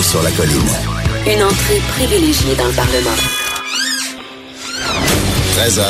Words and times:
là-haut 0.00 0.02
sur 0.02 0.22
la 0.22 0.30
colline. 0.30 0.56
Une 1.26 1.42
entrée 1.42 1.80
privilégiée 1.88 2.54
dans 2.56 2.66
le 2.66 2.72
Parlement. 2.72 3.16
13h, 5.56 5.82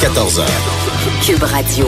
14h. 0.00 0.44
Cube 1.24 1.42
Radio. 1.42 1.86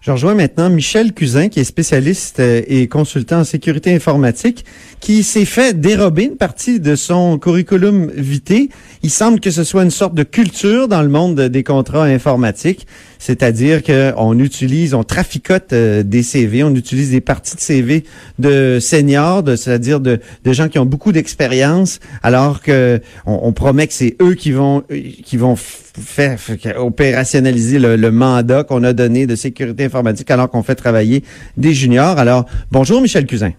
Je 0.00 0.10
rejoins 0.10 0.34
maintenant 0.34 0.68
Michel 0.68 1.14
Cousin, 1.14 1.48
qui 1.48 1.60
est 1.60 1.64
spécialiste 1.64 2.40
euh, 2.40 2.62
et 2.66 2.88
consultant 2.88 3.40
en 3.40 3.44
sécurité 3.44 3.94
informatique, 3.94 4.64
qui 4.98 5.22
s'est 5.22 5.44
fait 5.44 5.80
dérober 5.80 6.24
une 6.24 6.36
partie 6.36 6.80
de 6.80 6.96
son 6.96 7.38
curriculum 7.38 8.10
vitae. 8.12 8.68
Il 9.04 9.10
semble 9.10 9.38
que 9.38 9.52
ce 9.52 9.62
soit 9.62 9.84
une 9.84 9.92
sorte 9.92 10.14
de 10.14 10.24
culture 10.24 10.88
dans 10.88 11.02
le 11.02 11.08
monde 11.08 11.40
des 11.40 11.62
contrats 11.62 12.02
informatiques, 12.02 12.88
c'est-à-dire 13.22 13.84
qu'on 13.84 14.36
utilise, 14.40 14.94
on 14.94 15.04
traficote 15.04 15.72
euh, 15.72 16.02
des 16.02 16.24
CV, 16.24 16.64
on 16.64 16.74
utilise 16.74 17.12
des 17.12 17.20
parties 17.20 17.54
de 17.54 17.60
CV 17.60 18.02
de 18.40 18.80
seniors, 18.80 19.44
c'est-à-dire 19.46 20.00
de, 20.00 20.18
de, 20.44 20.52
gens 20.52 20.68
qui 20.68 20.80
ont 20.80 20.86
beaucoup 20.86 21.12
d'expérience, 21.12 22.00
alors 22.24 22.60
que 22.60 23.00
on, 23.24 23.52
promet 23.52 23.86
que 23.86 23.92
c'est 23.92 24.16
eux 24.20 24.34
qui 24.34 24.50
vont 24.50 24.82
qui 25.24 25.36
vont 25.36 25.54
faire, 25.54 26.36
opérationnaliser 26.76 27.78
le, 27.78 27.94
le 27.94 28.10
mandat 28.10 28.64
qu'on 28.64 28.82
a 28.82 28.92
donné 28.92 29.28
de 29.28 29.36
sécurité 29.36 29.84
informatique 29.84 30.28
alors 30.28 30.50
qu'on 30.50 30.64
fait 30.64 30.74
travailler 30.74 31.22
des 31.56 31.74
juniors. 31.74 32.18
Alors, 32.18 32.46
bonjour 32.72 33.00
Michel 33.00 33.24
Cousin. 33.28 33.52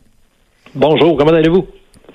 Bonjour, 0.75 1.15
comment 1.15 1.31
allez-vous? 1.31 1.65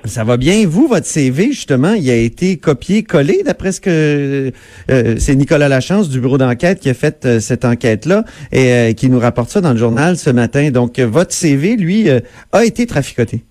Ça 0.05 0.25
va 0.25 0.37
bien. 0.37 0.65
Vous, 0.67 0.87
votre 0.87 1.07
CV, 1.07 1.47
justement, 1.47 1.93
il 1.93 2.09
a 2.09 2.15
été 2.15 2.57
copié-collé 2.57 3.43
d'après 3.45 3.73
ce 3.73 3.81
que 3.81 4.53
euh, 4.91 5.15
c'est 5.19 5.35
Nicolas 5.35 5.69
Lachance 5.69 6.09
du 6.09 6.21
bureau 6.21 6.39
d'enquête 6.39 6.81
qui 6.81 6.89
a 6.89 6.95
fait 6.95 7.25
euh, 7.27 7.41
cette 7.41 7.65
enquête-là 7.65 8.23
et 8.53 8.73
euh, 8.73 8.93
qui 8.93 9.11
nous 9.11 9.19
rapporte 9.19 9.49
ça 9.49 9.61
dans 9.61 9.73
le 9.73 9.77
journal 9.77 10.17
ce 10.17 10.31
matin. 10.31 10.71
Donc, 10.71 10.99
votre 11.01 11.33
CV, 11.33 11.77
lui, 11.77 12.09
a 12.11 12.65
été 12.65 12.87
traficoté. 12.87 13.43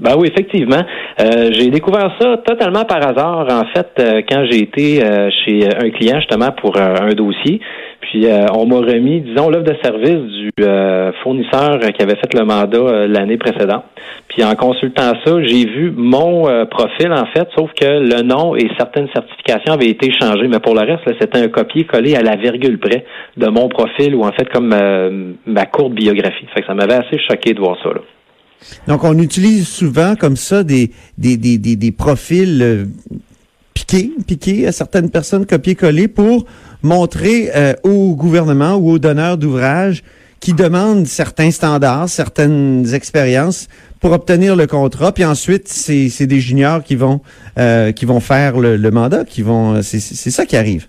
Ben 0.00 0.16
oui, 0.18 0.28
effectivement. 0.32 0.82
j'ai 1.18 1.70
découvert 1.70 2.10
ça 2.20 2.38
totalement 2.44 2.84
par 2.84 3.06
hasard, 3.06 3.46
en 3.48 3.66
fait, 3.72 4.24
quand 4.28 4.44
j'ai 4.50 4.62
été 4.62 5.00
chez 5.44 5.68
un 5.68 5.90
client 5.90 6.18
justement 6.18 6.50
pour 6.60 6.76
un 6.76 7.12
dossier. 7.12 7.60
Puis 8.02 8.26
euh, 8.26 8.46
on 8.52 8.66
m'a 8.66 8.78
remis, 8.78 9.20
disons, 9.20 9.48
l'offre 9.48 9.64
de 9.64 9.76
service 9.82 10.26
du 10.32 10.50
euh, 10.60 11.12
fournisseur 11.22 11.78
qui 11.78 12.02
avait 12.02 12.16
fait 12.16 12.34
le 12.34 12.44
mandat 12.44 12.76
euh, 12.76 13.06
l'année 13.06 13.38
précédente. 13.38 13.84
Puis 14.28 14.42
en 14.44 14.54
consultant 14.56 15.12
ça, 15.24 15.42
j'ai 15.42 15.64
vu 15.64 15.92
mon 15.96 16.42
profil 16.66 17.12
en 17.12 17.26
fait, 17.26 17.48
sauf 17.56 17.70
que 17.78 17.84
le 17.86 18.22
nom 18.22 18.56
et 18.56 18.68
certaines 18.76 19.08
certifications 19.14 19.74
avaient 19.74 19.88
été 19.88 20.10
changées. 20.20 20.48
Mais 20.48 20.58
pour 20.58 20.74
le 20.74 20.80
reste, 20.80 21.02
c'était 21.20 21.38
un 21.38 21.48
copier-coller 21.48 22.16
à 22.16 22.22
la 22.22 22.36
virgule 22.36 22.78
près 22.78 23.04
de 23.36 23.46
mon 23.46 23.68
profil 23.68 24.14
ou 24.14 24.24
en 24.24 24.32
fait 24.32 24.48
comme 24.48 24.74
ma 25.46 25.66
courte 25.66 25.92
biographie. 25.92 26.46
Fait 26.54 26.62
que 26.62 26.66
ça 26.66 26.74
m'avait 26.74 26.94
assez 26.94 27.18
choqué 27.28 27.54
de 27.54 27.60
voir 27.60 27.76
ça. 27.82 27.90
Là. 27.90 28.00
Donc 28.88 29.04
on 29.04 29.18
utilise 29.18 29.68
souvent 29.68 30.14
comme 30.16 30.36
ça 30.36 30.64
des 30.64 30.90
des, 31.18 31.36
des, 31.36 31.58
des, 31.58 31.76
des 31.76 31.92
profils 31.92 32.88
piqués 34.26 34.66
à 34.66 34.72
certaines 34.72 35.10
personnes, 35.10 35.46
copier-coller 35.46 36.08
pour 36.08 36.46
montrer 36.82 37.50
euh, 37.54 37.74
au 37.84 38.14
gouvernement 38.14 38.74
ou 38.74 38.90
aux 38.90 38.98
donneurs 38.98 39.38
d'ouvrage 39.38 40.02
qui 40.40 40.54
demandent 40.54 41.06
certains 41.06 41.52
standards, 41.52 42.08
certaines 42.08 42.94
expériences 42.94 43.68
pour 44.00 44.10
obtenir 44.12 44.56
le 44.56 44.66
contrat, 44.66 45.12
puis 45.12 45.24
ensuite 45.24 45.68
c'est 45.68 46.26
des 46.26 46.40
juniors 46.40 46.82
qui 46.82 46.96
vont 46.96 47.20
euh, 47.58 47.92
qui 47.92 48.04
vont 48.04 48.18
faire 48.18 48.58
le, 48.58 48.76
le 48.76 48.90
mandat, 48.90 49.24
qui 49.24 49.42
vont 49.42 49.80
c'est 49.82 50.00
ça 50.30 50.44
qui 50.44 50.56
arrive. 50.56 50.88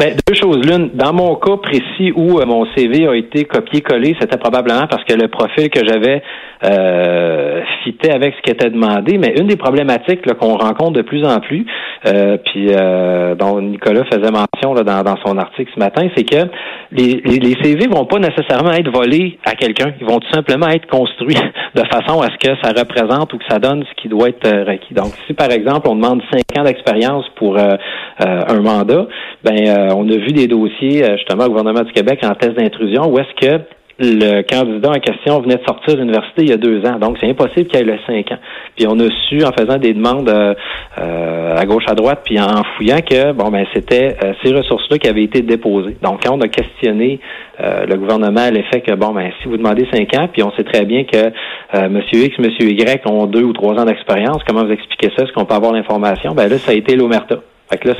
Ben, 0.00 0.14
deux 0.26 0.34
choses 0.34 0.60
l'une. 0.64 0.92
Dans 0.94 1.12
mon 1.12 1.34
cas 1.36 1.58
précis 1.58 2.10
où 2.14 2.38
euh, 2.38 2.46
mon 2.46 2.64
CV 2.74 3.06
a 3.06 3.14
été 3.14 3.44
copié-collé, 3.44 4.16
c'était 4.18 4.38
probablement 4.38 4.86
parce 4.86 5.04
que 5.04 5.14
le 5.14 5.28
profil 5.28 5.68
que 5.68 5.80
j'avais 5.86 6.22
euh, 6.64 7.60
fitait 7.84 8.10
avec 8.10 8.34
ce 8.36 8.40
qui 8.40 8.50
était 8.50 8.70
demandé. 8.70 9.18
Mais 9.18 9.34
une 9.38 9.46
des 9.46 9.56
problématiques 9.56 10.22
qu'on 10.38 10.56
rencontre 10.56 10.92
de 10.92 11.02
plus 11.02 11.22
en 11.24 11.40
plus, 11.40 11.66
euh, 12.06 12.36
puis 12.44 12.68
euh, 12.70 13.34
dont 13.34 13.60
Nicolas 13.60 14.04
faisait 14.04 14.30
mention 14.30 14.74
là, 14.74 14.82
dans, 15.02 15.16
son 15.24 15.36
article 15.38 15.70
ce 15.74 15.78
matin, 15.78 16.08
c'est 16.16 16.24
que 16.24 16.48
les, 16.92 17.20
les, 17.24 17.38
les, 17.38 17.56
CV 17.62 17.86
vont 17.88 18.06
pas 18.06 18.18
nécessairement 18.18 18.72
être 18.72 18.90
volés 18.90 19.38
à 19.44 19.52
quelqu'un. 19.52 19.92
Ils 20.00 20.06
vont 20.06 20.18
tout 20.18 20.32
simplement 20.32 20.68
être 20.68 20.86
construits 20.86 21.36
de 21.74 21.82
façon 21.90 22.20
à 22.20 22.28
ce 22.28 22.38
que 22.38 22.56
ça 22.62 22.72
représente 22.76 23.32
ou 23.32 23.38
que 23.38 23.44
ça 23.48 23.58
donne 23.58 23.84
ce 23.84 24.02
qui 24.02 24.08
doit 24.08 24.28
être 24.28 24.46
euh, 24.46 24.64
requis. 24.64 24.94
Donc, 24.94 25.12
si 25.26 25.34
par 25.34 25.50
exemple 25.50 25.88
on 25.88 25.94
demande 25.94 26.22
cinq 26.32 26.58
ans 26.58 26.64
d'expérience 26.64 27.26
pour 27.36 27.58
un 27.58 28.60
mandat, 28.60 29.06
ben 29.44 29.56
euh, 29.66 29.94
on 29.96 30.08
a 30.08 30.16
vu 30.16 30.32
des 30.32 30.46
dossiers 30.46 31.04
euh, 31.04 31.16
justement 31.16 31.44
au 31.44 31.48
gouvernement 31.48 31.82
du 31.82 31.92
Québec 31.92 32.20
en 32.22 32.34
test 32.34 32.52
d'intrusion 32.52 33.10
où 33.10 33.18
est-ce 33.18 33.34
que 33.46 33.62
le 34.00 34.42
candidat 34.42 34.90
en 34.90 34.98
question 34.98 35.40
venait 35.40 35.56
de 35.56 35.64
sortir 35.64 35.94
de 35.94 36.00
l'université 36.00 36.42
il 36.42 36.48
y 36.48 36.52
a 36.52 36.56
deux 36.56 36.84
ans. 36.86 36.98
Donc, 36.98 37.18
c'est 37.20 37.28
impossible 37.28 37.68
qu'il 37.68 37.80
ait 37.80 37.84
le 37.84 37.98
cinq 38.06 38.32
ans. 38.32 38.38
Puis 38.76 38.86
on 38.88 38.98
a 38.98 39.08
su, 39.28 39.44
en 39.44 39.52
faisant 39.52 39.76
des 39.78 39.92
demandes 39.92 40.28
euh, 40.28 41.56
à 41.56 41.64
gauche, 41.66 41.84
à 41.86 41.94
droite, 41.94 42.22
puis 42.24 42.40
en 42.40 42.62
fouillant 42.76 43.00
que, 43.00 43.32
bon, 43.32 43.50
ben 43.50 43.64
c'était 43.74 44.16
ces 44.42 44.52
ressources-là 44.52 44.98
qui 44.98 45.08
avaient 45.08 45.24
été 45.24 45.42
déposées. 45.42 45.96
Donc, 46.02 46.24
quand 46.24 46.34
on 46.36 46.40
a 46.40 46.48
questionné 46.48 47.20
le 47.58 47.94
gouvernement 47.96 48.40
à 48.40 48.50
l'effet 48.50 48.80
que, 48.80 48.94
bon, 48.94 49.12
ben 49.12 49.30
si 49.42 49.48
vous 49.48 49.58
demandez 49.58 49.86
cinq 49.92 50.14
ans, 50.18 50.28
puis 50.32 50.42
on 50.42 50.50
sait 50.52 50.64
très 50.64 50.84
bien 50.84 51.04
que 51.04 51.88
Monsieur 51.88 52.24
X, 52.24 52.38
Monsieur 52.38 52.70
Y 52.70 53.06
ont 53.06 53.26
deux 53.26 53.44
ou 53.44 53.52
trois 53.52 53.74
ans 53.74 53.84
d'expérience, 53.84 54.42
comment 54.46 54.64
vous 54.64 54.72
expliquez 54.72 55.10
ça? 55.16 55.24
Est-ce 55.24 55.32
qu'on 55.32 55.44
peut 55.44 55.54
avoir 55.54 55.72
l'information? 55.72 56.34
Ben 56.34 56.48
là, 56.48 56.58
ça 56.58 56.72
a 56.72 56.74
été 56.74 56.96
l'omerta. 56.96 57.36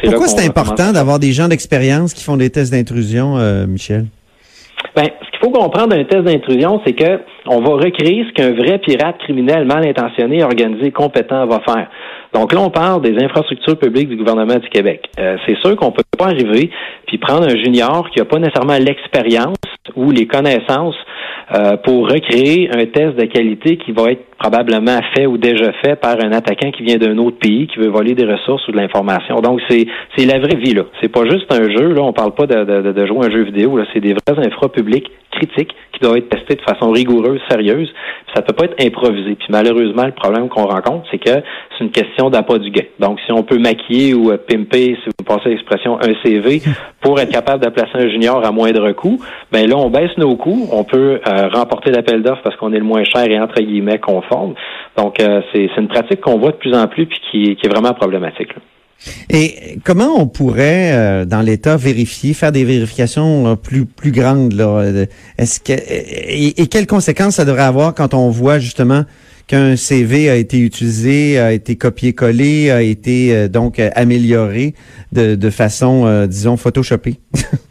Pourquoi 0.03 0.27
c'est 0.27 0.49
important 0.49 0.93
d'avoir 0.93 1.21
des 1.21 1.31
gens 1.31 1.47
d'expérience 1.47 2.13
qui 2.13 2.25
font 2.25 2.37
des 2.37 2.51
tests 2.51 2.73
d'intrusion, 2.73 3.39
euh, 3.39 3.67
Michel? 3.69 4.07
Ben, 4.97 5.07
faut 5.41 5.51
comprendre 5.51 5.97
d'un 5.97 6.05
test 6.05 6.23
d'intrusion, 6.23 6.81
c'est 6.87 6.93
que 6.93 7.21
on 7.47 7.61
va 7.61 7.75
recréer 7.75 8.25
ce 8.29 8.33
qu'un 8.33 8.53
vrai 8.53 8.79
pirate 8.79 9.19
criminel 9.19 9.65
mal 9.65 9.87
intentionné, 9.89 10.45
organisé, 10.45 10.91
compétent 10.91 11.47
va 11.47 11.61
faire. 11.61 11.89
Donc 12.33 12.53
là, 12.53 12.61
on 12.61 12.71
parle 12.71 13.03
des 13.03 13.17
infrastructures 13.23 13.79
publiques 13.79 14.09
du 14.09 14.17
gouvernement 14.17 14.57
du 14.57 14.69
Québec. 14.69 15.09
Euh, 15.19 15.37
c'est 15.47 15.57
sûr 15.59 15.77
qu'on 15.77 15.91
peut 15.91 16.05
pas 16.17 16.27
arriver 16.27 16.71
puis 17.07 17.19
prendre 17.19 17.45
un 17.45 17.57
junior 17.57 18.09
qui 18.11 18.21
n'a 18.21 18.25
pas 18.25 18.39
nécessairement 18.39 18.79
l'expérience 18.79 19.57
ou 19.97 20.11
les 20.11 20.27
connaissances 20.27 20.97
euh, 21.53 21.77
pour 21.79 22.09
recréer 22.09 22.71
un 22.73 22.87
test 22.87 23.17
de 23.17 23.25
qualité 23.25 23.77
qui 23.77 23.91
va 23.91 24.13
être 24.13 24.25
probablement 24.39 25.01
fait 25.17 25.27
ou 25.27 25.37
déjà 25.37 25.73
fait 25.85 25.97
par 25.97 26.17
un 26.25 26.31
attaquant 26.33 26.71
qui 26.71 26.85
vient 26.85 26.97
d'un 26.97 27.19
autre 27.19 27.39
pays, 27.39 27.67
qui 27.67 27.79
veut 27.81 27.89
voler 27.89 28.15
des 28.15 28.25
ressources 28.25 28.67
ou 28.69 28.73
de 28.73 28.77
l'information. 28.77 29.41
Donc, 29.41 29.61
c'est 29.69 29.87
c'est 30.17 30.27
la 30.27 30.39
vraie 30.39 30.57
vie, 30.57 30.75
là. 30.75 30.85
C'est 31.01 31.11
pas 31.11 31.25
juste 31.29 31.53
un 31.53 31.69
jeu, 31.77 31.93
là. 31.93 32.03
On 32.03 32.13
parle 32.13 32.35
pas 32.35 32.47
de, 32.47 32.65
de, 32.65 32.93
de 32.93 33.07
jouer 33.07 33.27
un 33.27 33.31
jeu 33.31 33.43
vidéo, 33.43 33.77
là. 33.77 33.85
C'est 33.93 34.01
des 34.01 34.15
vrais 34.15 34.47
infra 34.47 34.69
publics 34.69 35.11
critiques 35.33 35.75
qui 36.01 36.07
doivent 36.07 36.19
être 36.19 36.31
testés 36.31 36.57
de 36.57 36.63
façon 36.63 36.91
rigoureuse, 36.91 37.41
sérieuse. 37.51 37.93
ça 38.35 38.43
peut 38.43 38.55
pas 38.55 38.65
être 38.65 38.85
improvisé. 38.85 39.35
Puis 39.35 39.49
malheureusement, 39.51 40.07
le 40.07 40.13
problème 40.13 40.49
qu'on 40.49 40.67
rencontre, 40.67 41.07
c'est 41.11 41.19
que 41.19 41.31
c'est 41.31 41.85
une 41.85 41.91
question 41.91 42.31
d'appât 42.31 42.59
du 42.59 42.71
gain. 42.71 42.85
Donc, 42.99 43.21
si 43.27 43.33
on 43.33 43.43
peut 43.43 43.59
maquiller 43.59 44.15
ou 44.15 44.31
euh, 44.31 44.37
pimper, 44.37 44.97
si 45.03 45.11
vous 45.19 45.25
passez 45.25 45.51
l'expression, 45.51 45.99
un 46.01 46.15
CV 46.23 46.63
pour 47.01 47.21
être 47.21 47.31
capable 47.31 47.65
de 47.65 47.71
placer 47.71 47.93
un 47.95 48.09
junior 48.09 48.45
à 48.45 48.51
moindre 48.51 48.93
coût, 48.93 49.19
ben 49.53 49.69
là, 49.69 49.77
on 49.77 49.91
baisse 49.91 50.17
nos 50.17 50.37
coûts. 50.37 50.69
On 50.73 50.85
peut 50.85 51.21
euh, 51.27 51.49
remporter 51.53 51.91
l'appel 51.91 52.23
d'offres 52.23 52.43
parce 52.43 52.57
qu'on 52.57 52.73
est 52.73 52.79
le 52.79 52.85
moins 52.85 53.05
cher 53.05 53.29
et 53.29 53.39
entre 53.39 53.61
guillemets 53.61 53.99
conforme. 53.99 54.55
Donc, 54.97 55.21
euh, 55.21 55.43
c'est 55.53 55.71
une 55.77 55.89
pratique 55.89 56.21
qu'on 56.21 56.39
voit 56.39 56.53
de 56.53 56.57
plus 56.57 56.75
en 56.75 56.87
plus 56.89 57.07
puis 57.07 57.21
qui, 57.31 57.57
qui 57.57 57.67
est 57.67 57.71
vraiment 57.71 57.95
problématique. 57.95 58.51
Et 59.31 59.79
comment 59.85 60.21
on 60.21 60.27
pourrait, 60.27 60.93
euh, 60.93 61.25
dans 61.25 61.41
l'État, 61.41 61.77
vérifier, 61.77 62.35
faire 62.35 62.53
des 62.53 62.65
vérifications 62.65 63.49
euh, 63.49 63.55
plus 63.55 63.87
plus 63.87 64.13
grandes 64.13 64.53
là 64.53 64.85
Est-ce 65.39 65.61
que 65.61 65.73
et, 65.73 66.67
quelles 66.67 66.87
conséquences 66.87 67.37
ça 67.37 67.45
devrait 67.45 67.63
avoir 67.63 67.95
quand 67.95 68.15
on 68.15 68.29
voit 68.31 68.59
justement 68.59 69.05
qu'un 69.47 69.77
CV 69.77 70.31
a 70.31 70.37
été 70.37 70.59
utilisé, 70.59 71.39
a 71.39 71.53
été 71.53 71.77
copié-collé, 71.77 72.71
a 72.71 72.83
été 72.83 73.49
donc 73.49 73.81
amélioré 73.97 74.75
de, 75.11 75.35
de 75.35 75.51
façon, 75.51 76.27
disons, 76.27 76.57
photoshopée? 76.57 77.17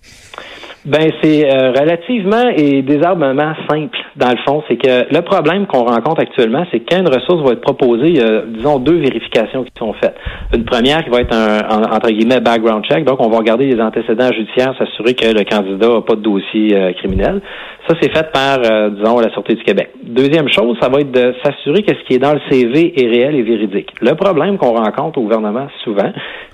Ben 0.85 1.11
c'est 1.21 1.45
euh, 1.45 1.71
relativement 1.71 2.49
et 2.55 2.81
désarmement 2.81 3.53
simple 3.69 3.97
dans 4.19 4.31
le 4.31 4.37
fond. 4.45 4.61
C'est 4.67 4.75
que 4.75 5.13
le 5.13 5.21
problème 5.21 5.65
qu'on 5.65 5.85
rencontre 5.85 6.21
actuellement, 6.21 6.65
c'est 6.69 6.81
que 6.81 6.93
quand 6.93 6.99
une 6.99 7.07
ressource 7.07 7.41
va 7.41 7.53
être 7.53 7.61
proposée, 7.61 8.09
il 8.09 8.17
y 8.17 8.21
a, 8.21 8.41
disons, 8.45 8.77
deux 8.77 8.97
vérifications 8.97 9.63
qui 9.63 9.71
sont 9.79 9.93
faites. 9.93 10.15
Une 10.53 10.65
première 10.65 11.03
qui 11.03 11.09
va 11.09 11.21
être 11.21 11.33
un, 11.33 11.83
entre 11.83 12.11
guillemets 12.11 12.41
background 12.41 12.83
check, 12.85 13.05
donc 13.05 13.19
on 13.19 13.29
va 13.29 13.37
regarder 13.37 13.65
les 13.65 13.81
antécédents 13.81 14.31
judiciaires, 14.31 14.75
s'assurer 14.77 15.13
que 15.13 15.27
le 15.27 15.43
candidat 15.45 15.87
n'a 15.87 16.01
pas 16.01 16.15
de 16.15 16.21
dossier 16.21 16.75
euh, 16.75 16.91
criminel. 16.93 17.41
Ça, 17.87 17.95
c'est 18.01 18.13
fait 18.15 18.29
par, 18.31 18.59
euh, 18.59 18.89
disons, 18.89 19.19
la 19.19 19.31
Sûreté 19.31 19.55
du 19.55 19.63
Québec. 19.63 19.91
Deuxième 20.03 20.49
chose, 20.49 20.77
ça 20.81 20.89
va 20.89 20.99
être 20.99 21.11
de 21.11 21.33
s'assurer 21.43 21.81
que 21.83 21.95
ce 21.95 22.03
qui 22.05 22.15
est 22.15 22.19
dans 22.19 22.33
le 22.33 22.41
CV 22.49 22.93
est 23.01 23.07
réel 23.07 23.35
et 23.35 23.41
véridique. 23.41 23.93
Le 24.01 24.13
problème 24.15 24.57
qu'on 24.57 24.73
rencontre 24.73 25.17
au 25.17 25.23
gouvernement 25.23 25.67
souvent, 25.83 26.11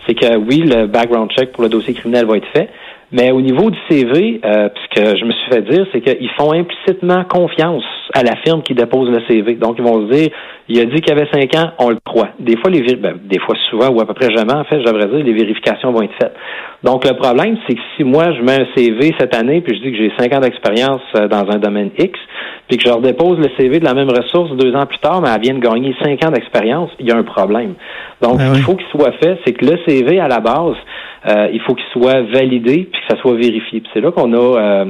c'est 0.07 0.13
que 0.13 0.37
oui, 0.37 0.59
le 0.59 0.85
background 0.85 1.31
check 1.31 1.51
pour 1.51 1.63
le 1.63 1.69
dossier 1.69 1.93
criminel 1.95 2.25
va 2.25 2.37
être 2.37 2.47
fait, 2.53 2.69
mais 3.11 3.31
au 3.31 3.41
niveau 3.41 3.69
du 3.69 3.77
CV, 3.89 4.41
euh, 4.43 4.69
ce 4.73 5.01
que 5.01 5.17
je 5.17 5.25
me 5.25 5.31
suis 5.31 5.51
fait 5.51 5.61
dire, 5.61 5.85
c'est 5.91 6.01
qu'ils 6.01 6.29
font 6.37 6.51
implicitement 6.53 7.23
confiance 7.23 7.83
à 8.13 8.23
la 8.23 8.35
firme 8.45 8.61
qui 8.63 8.73
dépose 8.73 9.09
le 9.09 9.21
CV. 9.27 9.55
Donc, 9.55 9.75
ils 9.77 9.83
vont 9.83 10.07
se 10.07 10.13
dire, 10.13 10.29
il 10.67 10.79
a 10.79 10.85
dit 10.85 11.01
qu'il 11.01 11.13
avait 11.13 11.29
cinq 11.31 11.55
ans, 11.55 11.71
on 11.79 11.89
le 11.89 11.97
croit. 12.03 12.29
Des 12.39 12.57
fois, 12.57 12.71
les 12.71 12.95
ben, 12.95 13.15
des 13.23 13.39
fois 13.39 13.55
souvent 13.69 13.89
ou 13.89 14.01
à 14.01 14.05
peu 14.05 14.13
près 14.13 14.31
jamais, 14.35 14.53
en 14.53 14.63
fait, 14.63 14.81
j'aimerais 14.83 15.07
dire, 15.07 15.23
les 15.23 15.33
vérifications 15.33 15.91
vont 15.91 16.01
être 16.01 16.15
faites. 16.19 16.33
Donc, 16.83 17.07
le 17.07 17.15
problème, 17.15 17.57
c'est 17.67 17.75
que 17.75 17.81
si 17.95 18.03
moi, 18.03 18.33
je 18.33 18.41
mets 18.41 18.61
un 18.61 18.67
CV 18.75 19.13
cette 19.19 19.35
année, 19.35 19.61
puis 19.61 19.77
je 19.77 19.83
dis 19.83 19.91
que 19.91 19.97
j'ai 19.97 20.11
cinq 20.17 20.33
ans 20.33 20.39
d'expérience 20.39 21.01
euh, 21.15 21.27
dans 21.27 21.49
un 21.49 21.59
domaine 21.59 21.91
X, 21.97 22.19
puis 22.67 22.77
que 22.77 22.83
je 22.83 22.89
leur 22.89 23.01
dépose 23.01 23.37
le 23.37 23.49
CV 23.57 23.79
de 23.79 23.85
la 23.85 23.93
même 23.93 24.09
ressource 24.09 24.51
deux 24.57 24.73
ans 24.75 24.85
plus 24.85 24.99
tard, 24.99 25.21
mais 25.21 25.29
elle 25.33 25.41
vient 25.41 25.53
de 25.53 25.59
gagner 25.59 25.95
cinq 26.01 26.23
ans 26.25 26.31
d'expérience, 26.31 26.89
il 26.99 27.07
y 27.07 27.11
a 27.11 27.17
un 27.17 27.23
problème. 27.23 27.75
Donc, 28.21 28.37
ah 28.39 28.47
ce 28.47 28.53
qu'il 28.53 28.63
faut 28.63 28.75
qu'il 28.75 28.87
soit 28.87 29.13
fait, 29.21 29.37
c'est 29.45 29.53
que 29.53 29.65
le 29.65 29.77
CV, 29.87 30.19
à 30.19 30.27
la 30.27 30.39
base, 30.39 30.75
euh, 31.27 31.49
il 31.51 31.61
faut 31.61 31.75
qu'il 31.75 31.85
soit 31.91 32.21
validé, 32.21 32.87
puis 32.91 33.01
que 33.01 33.15
ça 33.15 33.21
soit 33.21 33.35
vérifié. 33.35 33.81
c'est 33.93 34.01
là 34.01 34.11
qu'on 34.11 34.33
a... 34.33 34.59
Euh, 34.59 34.85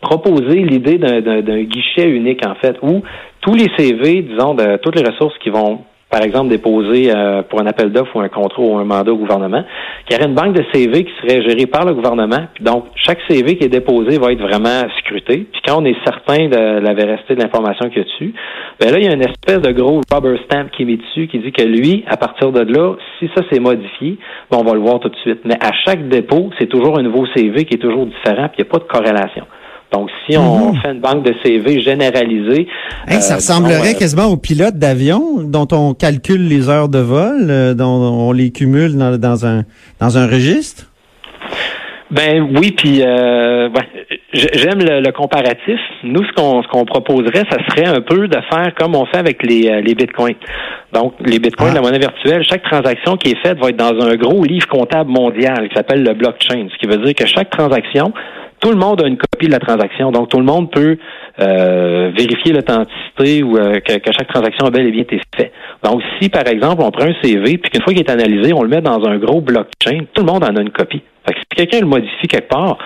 proposer 0.00 0.60
l'idée 0.60 0.98
d'un 0.98 1.62
guichet 1.62 2.08
unique, 2.08 2.46
en 2.46 2.54
fait, 2.54 2.76
où 2.82 3.02
tous 3.40 3.54
les 3.54 3.66
CV, 3.76 4.22
disons, 4.22 4.54
de 4.54 4.76
toutes 4.76 4.96
les 4.96 5.08
ressources 5.08 5.36
qui 5.38 5.50
vont, 5.50 5.80
par 6.10 6.22
exemple, 6.22 6.48
déposer 6.48 7.12
euh, 7.14 7.42
pour 7.42 7.60
un 7.60 7.66
appel 7.66 7.92
d'offres 7.92 8.16
ou 8.16 8.20
un 8.20 8.28
contrat 8.28 8.62
ou 8.62 8.78
un 8.78 8.84
mandat 8.84 9.12
au 9.12 9.16
gouvernement, 9.16 9.62
qu'il 10.06 10.16
y 10.16 10.20
aurait 10.20 10.28
une 10.28 10.34
banque 10.34 10.54
de 10.54 10.64
CV 10.72 11.04
qui 11.04 11.12
serait 11.20 11.42
gérée 11.42 11.66
par 11.66 11.84
le 11.84 11.92
gouvernement. 11.92 12.48
Puis 12.54 12.64
donc, 12.64 12.86
chaque 12.94 13.18
CV 13.28 13.56
qui 13.56 13.64
est 13.64 13.68
déposé 13.68 14.18
va 14.18 14.32
être 14.32 14.40
vraiment 14.40 14.88
scruté. 15.00 15.46
Puis 15.52 15.60
quand 15.66 15.82
on 15.82 15.84
est 15.84 15.96
certain 16.04 16.48
de 16.48 16.80
la 16.80 16.94
véracité 16.94 17.34
de 17.34 17.42
l'information 17.42 17.88
qu'il 17.90 17.98
y 17.98 18.00
a 18.00 18.04
dessus, 18.04 18.34
ben 18.80 18.90
là, 18.90 18.98
il 18.98 19.04
y 19.04 19.08
a 19.08 19.14
une 19.14 19.22
espèce 19.24 19.60
de 19.60 19.70
gros 19.72 20.00
rubber 20.10 20.38
stamp 20.44 20.70
qui 20.70 20.82
est 20.82 20.86
mis 20.86 20.96
dessus 20.96 21.28
qui 21.28 21.40
dit 21.40 21.52
que 21.52 21.64
lui, 21.64 22.04
à 22.06 22.16
partir 22.16 22.52
de 22.52 22.60
là, 22.60 22.94
si 23.18 23.28
ça 23.36 23.42
s'est 23.50 23.60
modifié, 23.60 24.18
ben 24.50 24.58
on 24.58 24.64
va 24.64 24.72
le 24.72 24.80
voir 24.80 25.00
tout 25.00 25.10
de 25.10 25.16
suite. 25.16 25.40
Mais 25.44 25.56
à 25.60 25.72
chaque 25.84 26.08
dépôt, 26.08 26.50
c'est 26.58 26.68
toujours 26.68 26.98
un 26.98 27.02
nouveau 27.02 27.26
CV 27.36 27.64
qui 27.64 27.74
est 27.74 27.82
toujours 27.82 28.06
différent, 28.06 28.48
puis 28.48 28.58
il 28.58 28.64
n'y 28.64 28.68
a 28.68 28.72
pas 28.72 28.78
de 28.78 28.84
corrélation. 28.84 29.44
Donc, 29.92 30.10
si 30.26 30.36
on 30.36 30.72
mhm. 30.72 30.80
fait 30.80 30.90
une 30.90 31.00
banque 31.00 31.24
de 31.24 31.34
CV 31.42 31.80
généralisée... 31.80 32.66
ça 33.08 33.32
euh, 33.32 33.36
ressemblerait 33.36 33.94
euh, 33.94 33.98
quasiment 33.98 34.26
aux 34.26 34.36
pilotes 34.36 34.76
d'avion 34.76 35.42
dont 35.42 35.68
on 35.72 35.94
calcule 35.94 36.46
les 36.46 36.68
heures 36.68 36.90
de 36.90 36.98
vol, 36.98 37.46
euh, 37.48 37.74
dont 37.74 37.86
on 37.86 38.32
les 38.32 38.50
cumule 38.50 38.96
dans, 38.96 39.46
un, 39.46 39.64
dans 40.00 40.18
un 40.18 40.26
registre? 40.26 40.84
Ben 42.10 42.48
oui, 42.56 42.72
puis 42.72 43.02
j'aime 44.32 44.78
le, 44.78 45.10
comparatif. 45.10 45.78
Nous, 46.04 46.24
ce 46.24 46.32
qu'on 46.32 46.62
ce 46.62 46.68
qu'on 46.68 46.86
proposerait, 46.86 47.44
ça 47.50 47.58
serait 47.68 47.86
un 47.86 48.00
peu 48.00 48.28
de 48.28 48.38
faire 48.50 48.72
comme 48.78 48.94
on 48.94 49.04
fait 49.04 49.18
avec 49.18 49.42
les, 49.42 49.82
les 49.82 49.94
bitcoins. 49.94 50.36
Donc, 50.94 51.12
les 51.20 51.38
bitcoins, 51.38 51.72
ah. 51.72 51.74
la 51.74 51.80
monnaie 51.82 51.98
virtuelle, 51.98 52.42
chaque 52.48 52.62
transaction 52.62 53.18
qui 53.18 53.32
est 53.32 53.42
faite 53.42 53.58
va 53.58 53.68
être 53.68 53.76
dans 53.76 54.00
un 54.00 54.14
gros 54.16 54.42
livre 54.42 54.66
comptable 54.68 55.10
mondial 55.10 55.68
qui 55.68 55.74
s'appelle 55.74 56.02
le 56.02 56.14
blockchain, 56.14 56.68
ce 56.72 56.78
qui 56.78 56.86
veut 56.86 56.96
dire 57.04 57.14
que 57.14 57.26
chaque 57.26 57.50
transaction 57.50 58.14
tout 58.60 58.70
le 58.70 58.76
monde 58.76 59.02
a 59.02 59.06
une 59.06 59.16
copie 59.16 59.46
de 59.46 59.52
la 59.52 59.58
transaction. 59.58 60.10
Donc, 60.10 60.28
tout 60.28 60.38
le 60.38 60.44
monde 60.44 60.70
peut 60.70 60.96
euh, 61.40 62.10
vérifier 62.16 62.52
l'authenticité 62.52 63.42
ou 63.42 63.56
euh, 63.56 63.80
que, 63.80 63.94
chaque 64.12 64.28
transaction 64.28 64.66
a 64.66 64.70
bel 64.70 64.86
et 64.86 64.90
bien 64.90 65.02
été 65.02 65.20
faite. 65.36 65.52
Donc, 65.82 66.02
si, 66.20 66.28
par 66.28 66.46
exemple, 66.46 66.82
on 66.82 66.90
prend 66.90 67.06
un 67.06 67.14
CV, 67.22 67.58
puis 67.58 67.70
qu'une 67.70 67.82
fois 67.82 67.92
qu'il 67.92 68.02
est 68.02 68.10
analysé, 68.10 68.52
on 68.52 68.62
le 68.62 68.68
met 68.68 68.80
dans 68.80 69.04
un 69.04 69.16
gros 69.18 69.40
blockchain, 69.40 70.06
tout 70.12 70.24
le 70.24 70.32
monde 70.32 70.44
en 70.44 70.56
a 70.56 70.60
une 70.60 70.70
copie. 70.70 71.02
Fait 71.26 71.34
que 71.34 71.40
si 71.40 71.46
quelqu'un 71.56 71.80
le 71.80 71.86
modifie 71.86 72.26
quelque 72.26 72.48
part, 72.48 72.78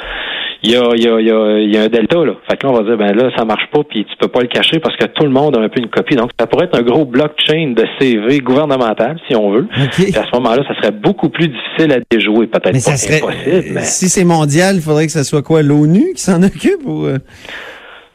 il 0.62 0.70
y 0.70 0.76
a, 0.76 0.94
y, 0.94 1.08
a, 1.08 1.20
y, 1.20 1.76
a, 1.76 1.82
un 1.82 1.88
delta. 1.88 2.24
Là. 2.24 2.34
Fait 2.48 2.56
que 2.56 2.66
là, 2.66 2.72
on 2.72 2.76
va 2.76 2.84
dire, 2.84 2.96
ben 2.96 3.14
là, 3.14 3.30
ça 3.36 3.44
marche 3.44 3.68
pas, 3.72 3.80
puis 3.82 4.04
tu 4.04 4.16
peux 4.18 4.28
pas 4.28 4.40
le 4.40 4.48
cacher 4.48 4.78
parce 4.78 4.96
que 4.96 5.06
tout 5.06 5.24
le 5.24 5.30
monde 5.30 5.56
a 5.56 5.60
un 5.60 5.68
peu 5.68 5.80
une 5.80 5.88
copie. 5.88 6.14
Donc, 6.14 6.30
ça 6.38 6.46
pourrait 6.46 6.66
être 6.66 6.78
un 6.78 6.82
gros 6.82 7.04
blockchain 7.04 7.72
de 7.76 7.84
CV 7.98 8.38
gouvernemental, 8.40 9.18
si 9.28 9.34
on 9.34 9.50
veut. 9.50 9.66
Et 9.98 10.16
à 10.16 10.24
ce 10.24 10.30
moment-là, 10.34 10.62
ça 10.68 10.74
serait 10.76 10.92
beaucoup 10.92 11.28
plus 11.28 11.48
difficile 11.48 11.92
à 11.92 11.98
déjouer. 12.10 12.46
Peut-être 12.46 12.84
pas 12.84 12.90
impossible. 12.90 13.72
Mais... 13.74 13.82
Si 13.82 14.08
c'est 14.08 14.24
mondial, 14.24 14.76
il 14.76 14.82
faudrait 14.82 15.06
que 15.06 15.12
ce 15.12 15.24
soit 15.24 15.42
quoi, 15.42 15.62
l'ONU 15.62 16.12
qui 16.14 16.22
s'en 16.22 16.42
occupe 16.42 16.86
ou... 16.86 17.06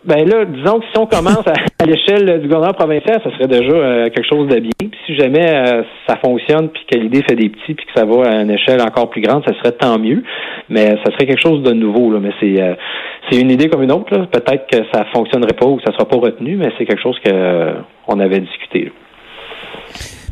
Euh? 0.08 0.14
Ben 0.14 0.28
là, 0.28 0.46
disons 0.46 0.80
que 0.80 0.86
si 0.92 0.98
on 0.98 1.06
commence 1.06 1.44
à, 1.48 1.86
l'échelle 1.86 2.40
du 2.42 2.48
gouvernement 2.48 2.74
provincial, 2.74 3.22
ça 3.24 3.32
serait 3.32 3.48
déjà 3.48 3.74
euh, 3.74 4.10
quelque 4.10 4.28
chose 4.28 4.48
de 4.48 4.60
bien. 4.60 4.72
Puis 4.80 5.00
si 5.06 5.16
jamais 5.16 5.46
euh, 5.46 5.84
ça 6.08 6.18
fonctionne, 6.24 6.70
puis 6.70 6.86
que 6.92 6.98
l'idée 6.98 7.24
fait 7.24 7.36
des 7.36 7.50
petits, 7.50 7.74
puis 7.74 7.86
que 7.86 7.92
ça 7.96 8.06
va 8.06 8.30
à 8.30 8.42
une 8.42 8.52
échelle 8.52 8.82
encore 8.82 9.10
plus 9.10 9.22
grande, 9.22 9.44
ça 9.46 9.54
serait 9.60 9.74
tant 9.74 10.00
mieux. 10.00 10.24
Mais 10.70 10.96
ça 11.04 11.12
serait 11.12 11.26
quelque 11.26 11.42
chose 11.42 11.62
de 11.64 11.72
nouveau. 11.72 12.12
Là. 12.12 12.20
Mais 12.22 12.32
c'est 12.40 12.62
euh, 12.62 12.76
c'est 13.30 13.40
une 13.40 13.52
idée 13.52 13.70
comme 13.70 13.84
une 13.84 13.92
autre. 13.92 14.26
Peut-être 14.28 14.68
que 14.68 14.78
ça 14.94 15.06
fonctionnerait 15.14 15.54
pas 15.54 15.66
ou 15.66 15.78
que 15.78 15.84
ça 15.84 15.92
sera 15.94 16.06
pas 16.06 16.18
retenu, 16.18 16.56
mais 16.56 16.70
c'est 16.78 16.86
quelque 16.86 17.02
chose 17.02 17.20
que 17.24 17.74
on 18.08 18.20
avait 18.20 18.40
discuté. 18.40 18.92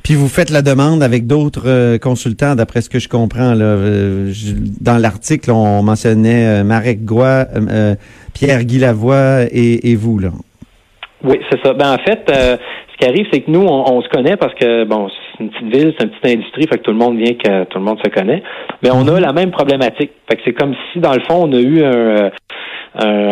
Puis 0.05 0.13
vous 0.13 0.27
faites 0.27 0.51
la 0.51 0.61
demande 0.61 1.01
avec 1.01 1.25
d'autres 1.25 1.97
consultants, 1.97 2.53
d'après 2.53 2.81
ce 2.81 2.91
que 2.91 2.99
je 2.99 3.09
comprends. 3.09 3.55
Là. 3.55 3.75
dans 4.79 5.01
l'article, 5.01 5.49
on 5.49 5.81
mentionnait 5.81 6.63
Marek 6.63 7.03
Goua, 7.03 7.47
Pierre-Guy 8.35 8.77
Lavoie 8.77 9.45
et, 9.51 9.95
vous, 9.95 10.19
là. 10.19 10.29
Oui, 11.23 11.39
c'est 11.49 11.59
ça. 11.65 11.73
Ben, 11.73 11.93
en 11.93 11.97
fait, 11.97 12.29
euh, 12.29 12.55
ce 12.91 12.97
qui 12.99 13.09
arrive, 13.09 13.25
c'est 13.33 13.41
que 13.41 13.49
nous, 13.49 13.65
on, 13.65 14.01
se 14.03 14.09
connaît 14.09 14.37
parce 14.37 14.53
que, 14.53 14.83
bon, 14.83 15.09
c'est 15.09 15.43
une 15.43 15.49
petite 15.49 15.75
ville, 15.75 15.93
c'est 15.97 16.05
une 16.05 16.11
petite 16.11 16.37
industrie, 16.37 16.67
fait 16.67 16.77
que 16.77 16.83
tout 16.83 16.91
le 16.91 16.97
monde 16.97 17.17
vient 17.17 17.33
que 17.33 17.63
tout 17.63 17.79
le 17.79 17.83
monde 17.83 17.97
se 18.03 18.09
connaît. 18.11 18.43
Mais 18.83 18.91
on 18.93 19.07
a 19.07 19.19
la 19.19 19.33
même 19.33 19.49
problématique. 19.49 20.11
Fait 20.29 20.35
que 20.35 20.41
c'est 20.45 20.53
comme 20.53 20.75
si, 20.91 20.99
dans 20.99 21.13
le 21.13 21.21
fond, 21.21 21.49
on 21.49 21.53
a 21.53 21.59
eu 21.59 21.83
un, 21.83 22.29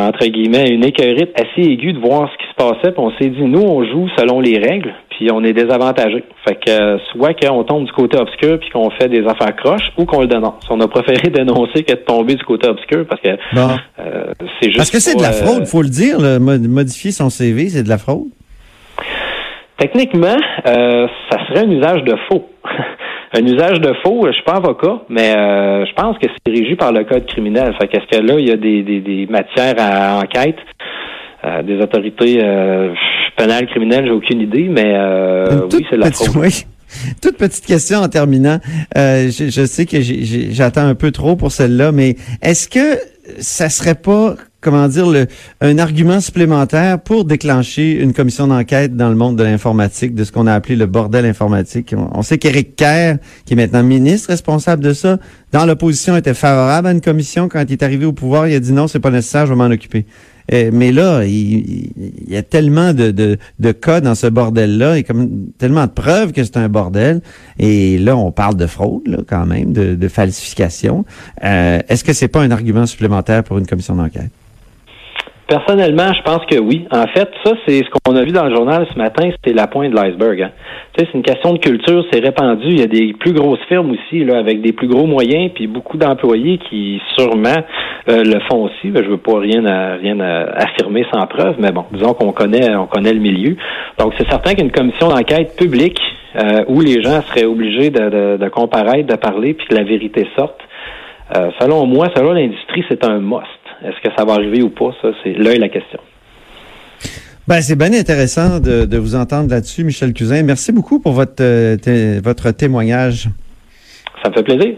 entre 0.08 0.26
guillemets, 0.26 0.70
une 0.70 0.84
écœurite 0.84 1.40
assez 1.40 1.70
aiguë 1.70 1.94
de 1.94 2.00
voir 2.00 2.32
ce 2.32 2.38
qui 2.38 2.50
se 2.50 2.56
passait, 2.56 2.92
puis 2.92 3.04
on 3.04 3.12
s'est 3.12 3.30
dit, 3.30 3.44
nous, 3.44 3.62
on 3.62 3.86
joue 3.86 4.10
selon 4.18 4.40
les 4.40 4.58
règles, 4.58 4.94
puis 5.24 5.32
on 5.32 5.44
est 5.44 5.54
désavantagé. 5.54 6.24
Fait 6.46 6.56
que 6.56 6.70
euh, 6.70 6.98
soit 7.12 7.34
qu'on 7.34 7.64
tombe 7.64 7.86
du 7.86 7.92
côté 7.94 8.18
obscur 8.18 8.60
puis 8.60 8.70
qu'on 8.72 8.90
fait 8.92 9.08
des 9.08 9.26
affaires 9.26 9.56
croches, 9.56 9.92
ou 9.98 10.06
qu'on 10.06 10.22
le 10.22 10.28
dénonce. 10.28 10.64
On 10.70 10.80
a 10.82 10.88
préféré 10.88 11.30
dénoncer 11.34 11.84
que 11.84 11.94
de 11.94 12.00
tomber 12.00 12.36
du 12.36 12.44
côté 12.44 12.68
obscur 12.68 13.06
parce 13.08 13.22
que 13.22 13.30
euh, 13.30 14.34
c'est 14.60 14.68
juste. 14.68 14.78
Parce 14.78 14.92
que 14.92 15.00
c'est 15.00 15.16
de 15.16 15.22
la 15.22 15.30
euh, 15.30 15.46
fraude, 15.46 15.66
faut 15.66 15.82
le 15.82 15.90
dire. 15.90 16.18
modifier 16.20 17.12
son 17.12 17.30
CV, 17.30 17.70
c'est 17.70 17.84
de 17.84 17.90
la 17.90 17.98
fraude. 17.98 18.28
Techniquement, 19.78 20.38
ça 20.66 21.38
serait 21.48 21.66
un 21.66 21.72
usage 21.72 22.04
de 22.04 22.16
faux. 22.30 22.46
un 23.36 23.46
usage 23.46 23.82
de 23.82 23.94
faux, 24.04 24.28
je 24.28 24.34
suis 24.34 24.44
pas 24.44 24.58
avocat, 24.58 25.02
mais 25.10 25.32
je 25.34 25.94
pense 25.94 26.18
que 26.20 26.28
c'est 26.28 26.52
régi 26.52 26.76
par 26.76 26.92
le 26.92 27.04
code 27.04 27.26
criminel. 27.26 27.74
Fait 27.80 27.88
qu'est-ce 27.88 28.18
que 28.18 28.24
là, 28.24 28.36
il 28.38 28.48
y 28.48 28.52
a 28.52 28.58
des, 28.58 28.84
des 28.84 29.28
matières 29.30 29.76
à 29.80 30.20
enquête? 30.20 30.58
Des 31.66 31.80
autorités 31.82 32.40
euh, 32.44 32.94
pénales, 33.38 33.68
criminelles, 33.68 34.06
j'ai 34.06 34.12
aucune 34.12 34.42
idée, 34.42 34.68
mais 34.70 34.94
euh, 34.96 35.68
oui, 35.72 35.86
c'est 35.90 35.98
la 35.98 36.12
fraude. 36.12 36.50
Toute 37.22 37.38
petite 37.38 37.66
question 37.66 38.00
en 38.00 38.08
terminant. 38.08 38.60
Euh, 38.98 39.30
je, 39.30 39.66
sais 39.66 39.86
que 39.86 39.98
j'attends 40.02 40.86
un 40.86 40.96
peu 40.96 41.12
trop 41.12 41.36
pour 41.36 41.52
celle-là, 41.52 41.92
mais 41.92 42.16
est-ce 42.42 42.70
que 42.70 43.00
ça 43.40 43.70
serait 43.70 43.96
pas, 43.96 44.36
comment 44.62 44.88
dire, 44.88 45.10
le, 45.10 45.26
un 45.62 45.80
argument 45.80 46.20
supplémentaire 46.20 47.00
pour 47.00 47.26
déclencher 47.26 47.94
une 47.94 48.14
commission 48.14 48.48
d'enquête 48.48 48.96
dans 48.96 49.10
le 49.10 49.16
monde 49.16 49.38
de 49.38 49.44
l'informatique, 49.44 50.14
de 50.14 50.24
ce 50.24 50.32
qu'on 50.32 50.46
a 50.46 50.54
appelé 50.54 50.76
le 50.76 50.86
bordel 50.86 51.26
informatique? 51.26 51.96
On, 51.98 52.22
sait 52.22 52.38
qu'Éric 52.38 52.76
Kerr, 52.76 53.16
qui 53.46 53.54
est 53.54 53.58
maintenant 53.58 53.82
ministre 53.82 54.30
responsable 54.30 54.84
de 54.84 54.94
ça, 54.94 55.18
dans 55.52 55.66
l'opposition 55.66 56.16
était 56.16 56.34
favorable 56.34 56.88
à 56.88 56.92
une 56.92 57.02
commission. 57.02 57.50
Quand 57.50 57.64
il 57.68 57.72
est 57.72 57.84
arrivé 57.84 58.06
au 58.06 58.14
pouvoir, 58.14 58.48
il 58.48 58.56
a 58.56 58.60
dit 58.60 58.74
non, 58.74 58.88
c'est 58.88 59.00
pas 59.00 59.12
nécessaire, 59.12 59.46
je 59.46 59.54
vais 59.54 59.58
m'en 59.58 59.72
occuper. 59.72 60.06
Euh, 60.52 60.72
mais 60.74 60.92
là, 60.92 61.24
il, 61.26 61.92
y 62.28 62.36
a 62.36 62.44
tellement 62.44 62.94
de, 62.94 63.12
de, 63.12 63.72
cas 63.72 64.02
dans 64.02 64.16
ce 64.16 64.28
bordel-là 64.28 64.98
et 64.98 65.04
comme 65.04 65.48
tellement 65.58 65.86
de 65.86 65.92
preuves 65.92 66.32
que 66.32 66.44
c'est 66.44 66.58
un 66.58 66.70
bordel. 66.70 67.22
Et 67.60 67.98
là, 67.98 68.18
on 68.18 68.32
parle 68.32 68.58
de 68.58 68.68
fraude, 68.68 69.08
là, 69.08 69.20
quand 69.28 69.46
même, 69.46 69.74
de, 69.74 70.08
falsification. 70.08 71.06
Euh, 71.44 71.80
est-ce 71.88 72.04
que 72.04 72.14
c'est 72.14 72.28
pas 72.28 72.42
un 72.42 72.52
argument 72.52 72.86
supplémentaire 72.86 73.44
pour 73.44 73.58
une 73.58 73.66
commission 73.66 73.96
d'enquête? 73.96 74.32
Personnellement, 75.54 76.12
je 76.14 76.22
pense 76.24 76.44
que 76.50 76.58
oui. 76.58 76.88
En 76.90 77.06
fait, 77.06 77.30
ça, 77.44 77.52
c'est 77.68 77.84
ce 77.84 77.90
qu'on 77.92 78.16
a 78.16 78.24
vu 78.24 78.32
dans 78.32 78.46
le 78.46 78.56
journal 78.56 78.88
ce 78.92 78.98
matin, 78.98 79.30
c'était 79.30 79.54
la 79.54 79.68
pointe 79.68 79.92
de 79.92 79.96
l'iceberg. 79.96 80.42
Hein. 80.42 80.50
C'est 80.98 81.14
une 81.14 81.22
question 81.22 81.54
de 81.54 81.60
culture, 81.60 82.04
c'est 82.12 82.22
répandu. 82.22 82.70
Il 82.70 82.80
y 82.80 82.82
a 82.82 82.88
des 82.88 83.14
plus 83.14 83.34
grosses 83.34 83.60
firmes 83.68 83.92
aussi, 83.92 84.26
là, 84.26 84.40
avec 84.40 84.62
des 84.62 84.72
plus 84.72 84.88
gros 84.88 85.06
moyens, 85.06 85.52
puis 85.54 85.68
beaucoup 85.68 85.98
d'employés 85.98 86.58
qui 86.58 87.00
sûrement 87.16 87.62
euh, 88.10 88.24
le 88.24 88.40
font 88.50 88.64
aussi. 88.64 88.90
Ben, 88.90 89.04
je 89.04 89.10
veux 89.12 89.18
pas 89.18 89.38
rien 89.38 89.64
affirmer 90.56 91.06
sans 91.14 91.28
preuve, 91.28 91.58
mais 91.60 91.72
bon, 91.72 91.86
disons 91.92 92.16
qu'on 92.16 92.32
connaît, 92.32 92.76
on 92.76 92.88
connaît 92.88 93.14
le 93.14 93.20
milieu. 93.20 93.56
Donc, 94.00 94.14
c'est 94.18 94.28
certain 94.28 94.56
qu'une 94.56 94.72
commission 94.72 95.10
d'enquête 95.10 95.56
publique 95.56 96.02
euh, 96.36 96.64
où 96.68 96.82
les 96.82 97.04
gens 97.04 97.22
seraient 97.22 97.46
obligés 97.46 97.92
de, 97.92 98.38
de, 98.38 98.50
comparaître, 98.50 99.06
de 99.06 99.18
parler, 99.18 99.54
puis 99.54 99.68
que 99.68 99.76
la 99.76 99.84
vérité 99.84 100.28
sorte. 100.36 100.60
Euh, 101.38 101.52
selon 101.60 101.86
moi, 101.86 102.08
selon 102.16 102.32
l'industrie, 102.32 102.84
c'est 102.90 103.06
un 103.06 103.20
must. 103.20 103.63
Est-ce 103.84 104.02
que 104.02 104.16
ça 104.18 104.26
va 104.26 104.34
arriver 104.34 104.62
ou 104.62 104.70
pas? 104.70 104.92
Ça, 105.02 105.10
c'est 105.24 105.34
là 105.34 105.54
est 105.54 105.60
la 105.60 105.70
question. 105.70 106.00
Ben, 107.46 107.62
c'est 107.62 107.76
bien 107.76 107.94
intéressant 107.94 108.62
de, 108.62 108.98
vous 108.98 109.16
entendre 109.16 109.50
là-dessus, 109.50 109.84
Michel 109.84 110.14
Cousin. 110.14 110.44
Merci 110.44 110.72
beaucoup 110.72 111.00
pour 111.00 111.12
votre, 111.12 111.42
euh, 111.42 112.22
votre 112.24 112.52
témoignage. 112.52 113.28
Ça 114.24 114.30
me 114.30 114.36
fait 114.36 114.44
plaisir. 114.44 114.76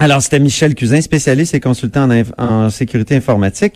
Alors, 0.00 0.22
c'était 0.22 0.38
Michel 0.38 0.74
Cousin, 0.74 1.00
spécialiste 1.00 1.54
et 1.54 1.60
consultant 1.60 2.08
en, 2.36 2.70
sécurité 2.70 3.16
informatique, 3.16 3.74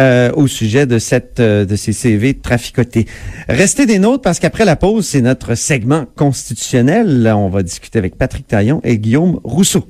euh, 0.00 0.30
au 0.34 0.46
sujet 0.46 0.86
de 0.86 0.98
cette 0.98 1.40
euh, 1.40 1.64
de 1.64 1.74
ces 1.74 1.92
CV 1.92 2.34
traficotés. 2.34 3.06
Restez 3.48 3.86
des 3.86 3.98
nôtres 3.98 4.22
parce 4.22 4.38
qu'après 4.38 4.64
la 4.64 4.76
pause, 4.76 5.06
c'est 5.06 5.20
notre 5.20 5.56
segment 5.56 6.04
constitutionnel. 6.16 7.32
on 7.36 7.48
va 7.48 7.62
discuter 7.62 7.98
avec 7.98 8.16
Patrick 8.16 8.46
Taillon 8.46 8.80
et 8.84 8.98
Guillaume 8.98 9.40
Rousseau. 9.42 9.86